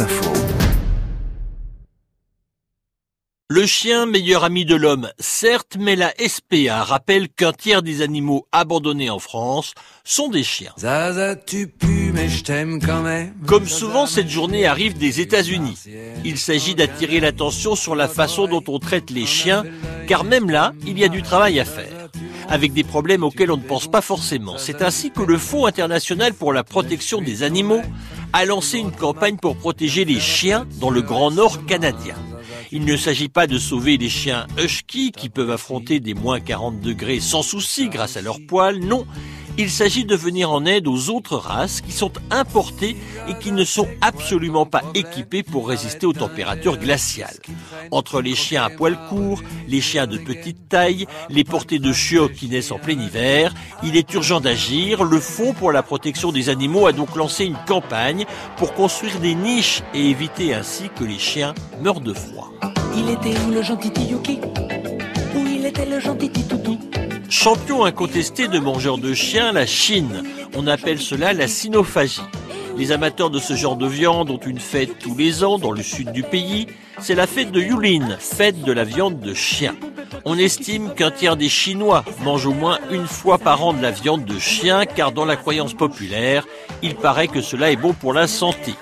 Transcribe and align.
Info. 0.00 0.32
Le 3.48 3.66
chien, 3.66 4.06
meilleur 4.06 4.42
ami 4.42 4.64
de 4.64 4.74
l'homme, 4.74 5.10
certes, 5.20 5.76
mais 5.78 5.94
la 5.94 6.12
SPA 6.18 6.82
rappelle 6.82 7.28
qu'un 7.28 7.52
tiers 7.52 7.82
des 7.82 8.02
animaux 8.02 8.48
abandonnés 8.50 9.10
en 9.10 9.20
France 9.20 9.74
sont 10.02 10.28
des 10.28 10.42
chiens. 10.42 10.72
Zaza, 10.78 11.36
tu 11.36 11.68
pues, 11.68 12.10
mais 12.12 12.28
je 12.28 12.42
t'aime 12.42 12.80
quand 12.80 13.02
même. 13.02 13.34
Comme 13.46 13.68
souvent, 13.68 14.06
cette 14.06 14.28
journée 14.28 14.66
arrive 14.66 14.98
des 14.98 15.20
États-Unis. 15.20 15.78
Il 16.24 16.38
s'agit 16.38 16.74
d'attirer 16.74 17.20
l'attention 17.20 17.76
sur 17.76 17.94
la 17.94 18.08
façon 18.08 18.48
dont 18.48 18.64
on 18.66 18.80
traite 18.80 19.10
les 19.10 19.26
chiens, 19.26 19.62
car 20.08 20.24
même 20.24 20.50
là, 20.50 20.72
il 20.86 20.98
y 20.98 21.04
a 21.04 21.08
du 21.08 21.22
travail 21.22 21.60
à 21.60 21.64
faire, 21.64 22.08
avec 22.48 22.72
des 22.72 22.84
problèmes 22.84 23.22
auxquels 23.22 23.52
on 23.52 23.58
ne 23.58 23.62
pense 23.62 23.88
pas 23.88 24.00
forcément. 24.00 24.56
C'est 24.58 24.82
ainsi 24.82 25.12
que 25.12 25.22
le 25.22 25.38
Fonds 25.38 25.66
international 25.66 26.34
pour 26.34 26.52
la 26.52 26.64
protection 26.64 27.20
des 27.20 27.44
animaux 27.44 27.82
a 28.34 28.44
lancé 28.46 28.80
une 28.80 28.90
campagne 28.90 29.36
pour 29.36 29.56
protéger 29.56 30.04
les 30.04 30.18
chiens 30.18 30.66
dans 30.80 30.90
le 30.90 31.02
Grand 31.02 31.30
Nord 31.30 31.66
canadien. 31.66 32.16
Il 32.72 32.84
ne 32.84 32.96
s'agit 32.96 33.28
pas 33.28 33.46
de 33.46 33.58
sauver 33.58 33.96
les 33.96 34.08
chiens 34.08 34.48
husky 34.58 35.12
qui 35.12 35.28
peuvent 35.28 35.52
affronter 35.52 36.00
des 36.00 36.14
moins 36.14 36.40
40 36.40 36.80
degrés 36.80 37.20
sans 37.20 37.42
souci 37.42 37.88
grâce 37.88 38.16
à 38.16 38.22
leurs 38.22 38.44
poils, 38.44 38.80
non. 38.80 39.06
Il 39.56 39.70
s'agit 39.70 40.04
de 40.04 40.16
venir 40.16 40.50
en 40.50 40.64
aide 40.66 40.88
aux 40.88 41.10
autres 41.10 41.36
races 41.36 41.80
qui 41.80 41.92
sont 41.92 42.10
importées 42.30 42.96
et 43.28 43.34
qui 43.38 43.52
ne 43.52 43.64
sont 43.64 43.86
absolument 44.00 44.66
pas 44.66 44.82
équipées 44.94 45.44
pour 45.44 45.68
résister 45.68 46.06
aux 46.06 46.12
températures 46.12 46.76
glaciales. 46.76 47.36
Entre 47.92 48.20
les 48.20 48.34
chiens 48.34 48.64
à 48.64 48.70
poils 48.70 48.98
courts, 49.08 49.42
les 49.68 49.80
chiens 49.80 50.08
de 50.08 50.18
petite 50.18 50.68
taille, 50.68 51.06
les 51.30 51.44
portées 51.44 51.78
de 51.78 51.92
chiots 51.92 52.28
qui 52.28 52.48
naissent 52.48 52.72
en 52.72 52.80
plein 52.80 52.98
hiver, 52.98 53.54
il 53.84 53.96
est 53.96 54.12
urgent 54.12 54.40
d'agir. 54.40 55.04
Le 55.04 55.20
Fonds 55.20 55.52
pour 55.52 55.70
la 55.70 55.84
protection 55.84 56.32
des 56.32 56.48
animaux 56.48 56.88
a 56.88 56.92
donc 56.92 57.14
lancé 57.14 57.44
une 57.44 57.58
campagne 57.66 58.26
pour 58.56 58.74
construire 58.74 59.20
des 59.20 59.36
niches 59.36 59.82
et 59.94 60.10
éviter 60.10 60.52
ainsi 60.52 60.90
que 60.96 61.04
les 61.04 61.18
chiens 61.18 61.54
meurent 61.80 62.00
de 62.00 62.12
froid. 62.12 62.50
Il 62.96 63.08
était 63.08 63.38
où 63.46 63.52
le 63.52 63.62
gentil 63.62 63.92
Tiyuki? 63.92 64.40
Où 65.36 65.46
il 65.46 65.64
était 65.64 65.86
le 65.86 66.00
gentil 66.00 66.30
Titoutou? 66.30 66.78
Champion 67.36 67.84
incontesté 67.84 68.46
de 68.46 68.60
mangeurs 68.60 68.96
de 68.96 69.12
chiens, 69.12 69.50
la 69.50 69.66
Chine. 69.66 70.22
On 70.54 70.68
appelle 70.68 71.00
cela 71.00 71.32
la 71.32 71.48
cynophagie. 71.48 72.22
Les 72.78 72.92
amateurs 72.92 73.28
de 73.28 73.40
ce 73.40 73.54
genre 73.54 73.74
de 73.76 73.88
viande 73.88 74.30
ont 74.30 74.38
une 74.38 74.60
fête 74.60 75.00
tous 75.00 75.16
les 75.16 75.42
ans 75.42 75.58
dans 75.58 75.72
le 75.72 75.82
sud 75.82 76.12
du 76.12 76.22
pays. 76.22 76.68
C'est 77.00 77.16
la 77.16 77.26
fête 77.26 77.50
de 77.50 77.60
Yulin, 77.60 78.16
fête 78.20 78.62
de 78.62 78.70
la 78.72 78.84
viande 78.84 79.18
de 79.18 79.34
chien. 79.34 79.74
On 80.24 80.38
estime 80.38 80.94
qu'un 80.94 81.10
tiers 81.10 81.36
des 81.36 81.48
Chinois 81.48 82.04
mangent 82.22 82.46
au 82.46 82.54
moins 82.54 82.78
une 82.92 83.08
fois 83.08 83.38
par 83.38 83.64
an 83.64 83.74
de 83.74 83.82
la 83.82 83.90
viande 83.90 84.24
de 84.24 84.38
chien 84.38 84.86
car 84.86 85.10
dans 85.10 85.24
la 85.24 85.36
croyance 85.36 85.74
populaire, 85.74 86.46
il 86.82 86.94
paraît 86.94 87.28
que 87.28 87.42
cela 87.42 87.72
est 87.72 87.76
bon 87.76 87.94
pour 87.94 88.14
la 88.14 88.28
santé. 88.28 88.74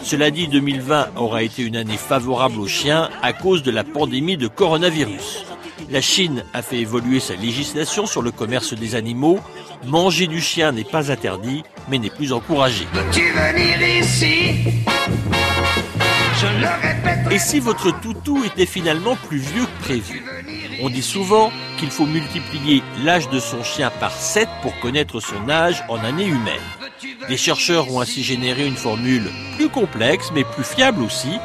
Cela 0.00 0.30
dit, 0.30 0.46
2020 0.46 1.08
aura 1.16 1.42
été 1.42 1.62
une 1.62 1.76
année 1.76 1.96
favorable 1.96 2.60
aux 2.60 2.68
chiens 2.68 3.10
à 3.20 3.32
cause 3.32 3.64
de 3.64 3.72
la 3.72 3.82
pandémie 3.82 4.36
de 4.36 4.46
coronavirus. 4.46 5.44
La 5.90 6.00
Chine 6.00 6.44
a 6.52 6.62
fait 6.62 6.78
évoluer 6.78 7.20
sa 7.20 7.34
législation 7.34 8.06
sur 8.06 8.22
le 8.22 8.30
commerce 8.30 8.74
des 8.74 8.94
animaux. 8.94 9.38
Manger 9.84 10.26
du 10.26 10.40
chien 10.40 10.72
n'est 10.72 10.84
pas 10.84 11.12
interdit, 11.12 11.62
mais 11.88 11.98
n'est 11.98 12.10
plus 12.10 12.32
encouragé. 12.32 12.86
Tu 13.12 13.30
venir 13.30 14.00
ici? 14.00 14.64
Je 16.38 16.46
le 16.60 16.66
répète. 16.66 17.32
Et 17.32 17.38
si 17.38 17.60
votre 17.60 17.90
toutou 18.00 18.44
était 18.44 18.66
finalement 18.66 19.16
plus 19.16 19.38
vieux 19.38 19.64
que 19.64 19.84
prévu? 19.84 20.24
On 20.82 20.90
dit 20.90 21.02
souvent 21.02 21.50
qu'il 21.78 21.90
faut 21.90 22.06
multiplier 22.06 22.82
l'âge 23.04 23.30
de 23.30 23.38
son 23.38 23.62
chien 23.62 23.90
par 24.00 24.12
7 24.12 24.48
pour 24.62 24.78
connaître 24.80 25.20
son 25.20 25.48
âge 25.48 25.82
en 25.88 25.98
année 25.98 26.26
humaine. 26.26 26.54
Les 27.28 27.36
chercheurs 27.36 27.92
ont 27.92 28.00
ainsi 28.00 28.22
généré 28.22 28.66
une 28.66 28.76
formule 28.76 29.30
plus 29.56 29.68
complexe 29.68 30.30
mais 30.34 30.44
plus 30.44 30.64
fiable 30.64 31.02
aussi, 31.02 31.38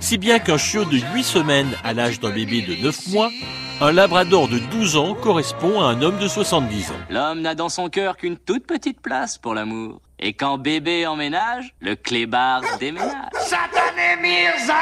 si 0.00 0.18
bien 0.18 0.38
qu'un 0.38 0.58
chiot 0.58 0.84
de 0.84 0.98
8 1.14 1.24
semaines 1.24 1.72
à 1.84 1.92
l'âge 1.92 2.20
d'un 2.20 2.30
bébé 2.30 2.62
de 2.62 2.74
9 2.82 3.08
mois, 3.08 3.30
un 3.80 3.92
labrador 3.92 4.48
de 4.48 4.58
12 4.58 4.96
ans 4.96 5.14
correspond 5.14 5.80
à 5.80 5.86
un 5.86 6.02
homme 6.02 6.18
de 6.18 6.26
70 6.26 6.90
ans. 6.90 6.94
L'homme 7.10 7.40
n'a 7.40 7.54
dans 7.54 7.68
son 7.68 7.88
cœur 7.88 8.16
qu'une 8.16 8.36
toute 8.36 8.66
petite 8.66 9.00
place 9.00 9.38
pour 9.38 9.54
l'amour. 9.54 10.00
Et 10.18 10.32
quand 10.32 10.58
bébé 10.58 11.06
emménage, 11.06 11.74
le 11.80 11.94
clébard 11.94 12.62
déménage. 12.80 13.30
Satané 13.34 14.20
Mirza 14.20 14.74